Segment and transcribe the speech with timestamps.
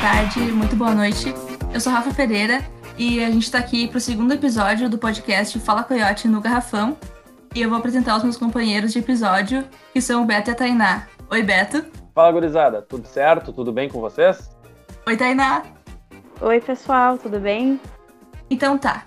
[0.00, 1.34] tarde, muito boa noite.
[1.70, 2.64] Eu sou Rafa Pereira
[2.96, 6.96] e a gente está aqui para o segundo episódio do podcast Fala Coyote no Garrafão.
[7.54, 10.54] E eu vou apresentar os meus companheiros de episódio, que são o Beto e a
[10.54, 11.06] Tainá.
[11.30, 11.84] Oi, Beto.
[12.14, 12.80] Fala, gurizada.
[12.80, 13.52] Tudo certo?
[13.52, 14.48] Tudo bem com vocês?
[15.06, 15.62] Oi, Tainá.
[16.40, 17.18] Oi, pessoal.
[17.18, 17.78] Tudo bem?
[18.48, 19.04] Então tá.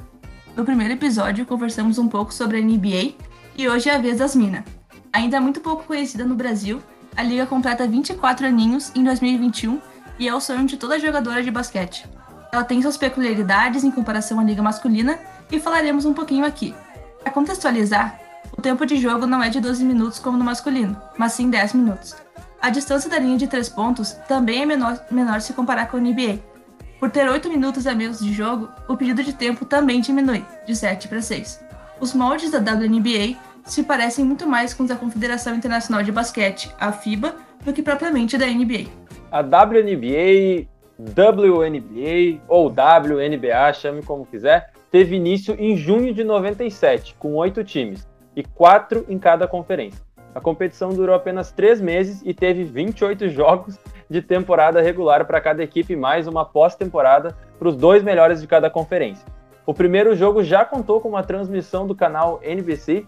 [0.56, 3.16] No primeiro episódio, conversamos um pouco sobre a NBA
[3.58, 4.64] e hoje é a vez das minas.
[5.12, 6.80] Ainda muito pouco conhecida no Brasil,
[7.20, 9.82] a liga completa 24 aninhos em 2021
[10.18, 12.08] e é o sonho de toda jogadora de basquete.
[12.50, 15.20] Ela tem suas peculiaridades em comparação à liga masculina
[15.52, 16.74] e falaremos um pouquinho aqui.
[17.22, 18.18] Para contextualizar,
[18.58, 21.74] o tempo de jogo não é de 12 minutos como no masculino, mas sim 10
[21.74, 22.16] minutos.
[22.62, 26.00] A distância da linha de 3 pontos também é menor, menor se comparar com a
[26.00, 26.40] NBA.
[27.02, 30.74] Por ter 8 minutos a menos de jogo, o pedido de tempo também diminui, de
[30.74, 31.60] 7 para 6.
[32.00, 33.36] Os moldes da WNBA
[33.72, 37.84] se parecem muito mais com os da Confederação Internacional de Basquete, a FIBA, do que
[37.84, 38.90] propriamente da NBA.
[39.32, 40.68] A WNBA,
[41.00, 48.08] WNBA ou WNBA, chame como quiser, teve início em junho de 97, com oito times,
[48.36, 50.02] e quatro em cada conferência.
[50.34, 55.64] A competição durou apenas três meses e teve 28 jogos de temporada regular para cada
[55.64, 59.26] equipe, mais uma pós-temporada para os dois melhores de cada conferência.
[59.66, 63.06] O primeiro jogo já contou com uma transmissão do canal NBC.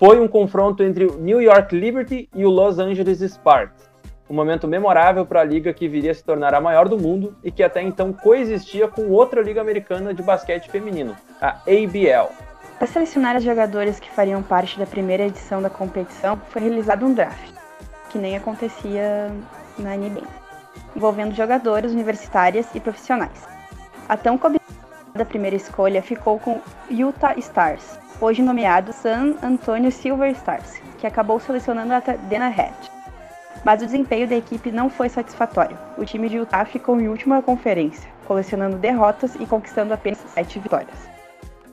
[0.00, 3.90] Foi um confronto entre o New York Liberty e o Los Angeles Sparks.
[4.30, 7.36] Um momento memorável para a liga que viria a se tornar a maior do mundo
[7.44, 12.32] e que até então coexistia com outra liga americana de basquete feminino, a ABL.
[12.78, 17.12] Para selecionar os jogadores que fariam parte da primeira edição da competição, foi realizado um
[17.12, 17.52] draft,
[18.08, 19.30] que nem acontecia
[19.78, 20.26] na NBA,
[20.96, 23.46] envolvendo jogadores universitárias e profissionais.
[24.08, 30.80] A tão cobiçada primeira escolha ficou com Utah Stars, hoje nomeado San Antonio Silver Stars,
[30.98, 32.74] que acabou selecionando a Dana Head.
[33.64, 35.76] Mas o desempenho da equipe não foi satisfatório.
[35.96, 41.10] O time de Utah ficou em última conferência, colecionando derrotas e conquistando apenas sete vitórias.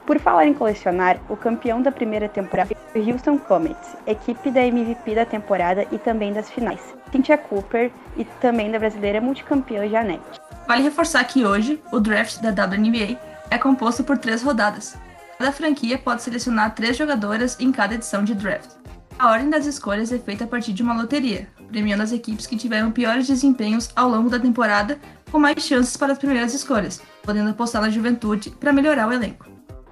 [0.05, 4.65] Por falar em colecionar, o campeão da primeira temporada foi o Houston Comets, equipe da
[4.65, 10.39] MVP da temporada e também das finais, Cynthia Cooper e também da brasileira multicampeã Janete.
[10.65, 13.19] Vale reforçar que hoje o draft da WNBA
[13.49, 14.97] é composto por três rodadas.
[15.37, 18.71] Cada franquia pode selecionar três jogadoras em cada edição de draft.
[19.19, 22.57] A ordem das escolhas é feita a partir de uma loteria, premiando as equipes que
[22.57, 24.99] tiveram piores desempenhos ao longo da temporada
[25.31, 29.45] com mais chances para as primeiras escolhas, podendo apostar na juventude para melhorar o elenco.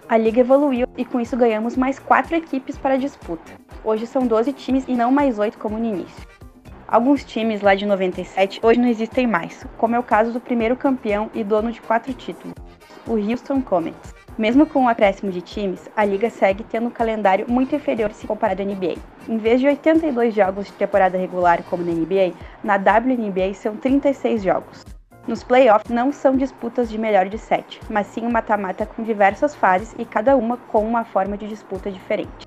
[0.09, 3.51] A liga evoluiu e com isso ganhamos mais quatro equipes para a disputa.
[3.83, 6.27] Hoje são 12 times e não mais oito como no início.
[6.87, 10.75] Alguns times lá de 97 hoje não existem mais, como é o caso do primeiro
[10.75, 12.55] campeão e dono de quatro títulos,
[13.05, 14.24] o Houston Comets.
[14.37, 18.11] Mesmo com o um acréscimo de times, a liga segue tendo um calendário muito inferior
[18.11, 18.97] se comparado à NBA.
[19.29, 24.43] Em vez de 82 jogos de temporada regular como na NBA, na WNBA são 36
[24.43, 24.83] jogos.
[25.25, 29.55] Nos playoffs não são disputas de melhor de sete, mas sim um mata-mata com diversas
[29.55, 32.45] fases e cada uma com uma forma de disputa diferente.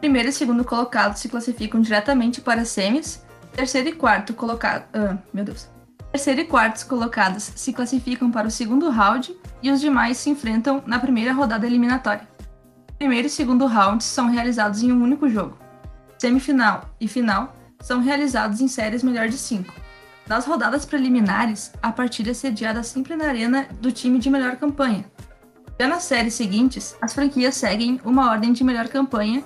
[0.00, 3.24] Primeiro e segundo colocados se classificam diretamente para semis.
[3.52, 5.68] Terceiro e quarto colocado, ah, meu Deus.
[6.10, 6.48] Terceiro e
[6.88, 11.66] colocados se classificam para o segundo round e os demais se enfrentam na primeira rodada
[11.66, 12.28] eliminatória.
[12.98, 15.56] Primeiro e segundo rounds são realizados em um único jogo.
[16.18, 19.72] Semifinal e final são realizados em séries melhor de cinco.
[20.28, 25.06] Nas rodadas preliminares, a partida é sediada sempre na arena do time de melhor campanha.
[25.80, 29.42] Já nas séries seguintes, as franquias seguem uma ordem de melhor campanha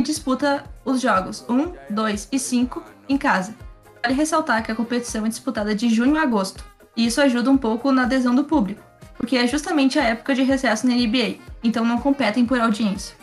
[0.00, 3.54] e disputa os jogos 1, 2 e 5 em casa.
[4.02, 6.64] Vale ressaltar que a competição é disputada de junho a agosto,
[6.96, 8.89] e isso ajuda um pouco na adesão do público,
[9.30, 13.16] porque é justamente a época de recesso na NBA, então não competem por audiência.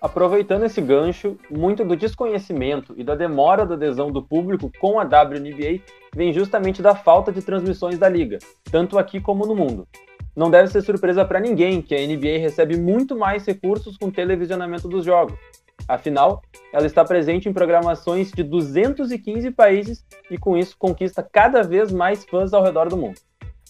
[0.00, 5.04] Aproveitando esse gancho, muito do desconhecimento e da demora da adesão do público com a
[5.04, 5.80] WNBA
[6.12, 9.86] vem justamente da falta de transmissões da liga, tanto aqui como no mundo.
[10.34, 14.12] Não deve ser surpresa para ninguém que a NBA recebe muito mais recursos com o
[14.12, 15.38] televisionamento dos jogos.
[15.86, 16.42] Afinal,
[16.72, 22.24] ela está presente em programações de 215 países e com isso conquista cada vez mais
[22.24, 23.20] fãs ao redor do mundo.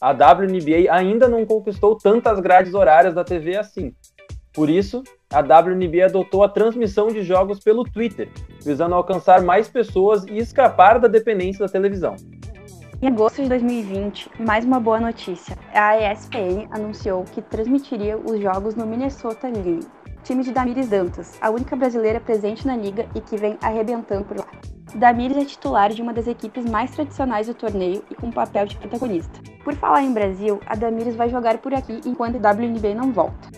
[0.03, 3.95] A WNBA ainda não conquistou tantas grades horárias da TV assim,
[4.53, 8.29] por isso, a WNBA adotou a transmissão de jogos pelo Twitter,
[8.65, 12.17] visando alcançar mais pessoas e escapar da dependência da televisão.
[13.01, 15.57] Em agosto de 2020, mais uma boa notícia.
[15.73, 19.89] A ESPN anunciou que transmitiria os jogos no Minnesota Lynx,
[20.25, 24.37] time de Damiris Dantas, a única brasileira presente na liga e que vem arrebentando por
[24.37, 24.49] lá.
[24.97, 28.77] Damiris é titular de uma das equipes mais tradicionais do torneio e com papel de
[28.77, 29.52] protagonista.
[29.65, 33.49] Por falar em Brasil, a Damiris vai jogar por aqui enquanto a WNBA não volta.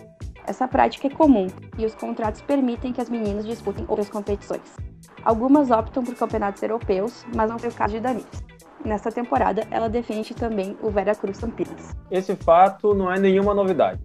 [0.47, 1.47] Essa prática é comum
[1.79, 4.77] e os contratos permitem que as meninas disputem outras competições.
[5.25, 8.45] Algumas optam por campeonatos europeus, mas não foi o caso de Damiris.
[8.85, 11.97] Nesta temporada, ela defende também o Veracruz Campinas.
[12.11, 14.03] Esse fato não é nenhuma novidade.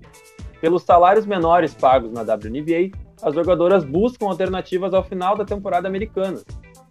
[0.62, 6.40] Pelos salários menores pagos na WNBA, as jogadoras buscam alternativas ao final da temporada americana.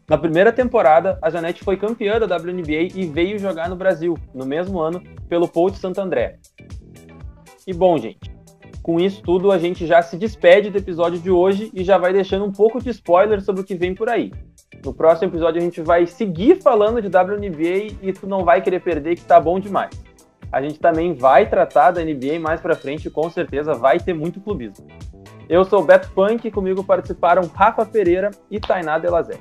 [0.09, 4.47] Na primeira temporada, a Janete foi campeã da WNBA e veio jogar no Brasil, no
[4.47, 6.39] mesmo ano, pelo Pout Santo André.
[7.67, 8.35] E bom, gente,
[8.83, 12.11] com isso tudo a gente já se despede do episódio de hoje e já vai
[12.11, 14.33] deixando um pouco de spoiler sobre o que vem por aí.
[14.83, 18.81] No próximo episódio a gente vai seguir falando de WNBA e tu não vai querer
[18.81, 19.91] perder que tá bom demais.
[20.51, 24.15] A gente também vai tratar da NBA mais pra frente e com certeza vai ter
[24.15, 24.87] muito clubismo.
[25.51, 26.11] Eu sou o Beto
[26.45, 29.39] e comigo participaram Rafa Pereira e Tainá Delazé.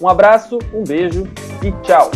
[0.00, 1.24] Um abraço, um beijo
[1.62, 2.10] e tchau!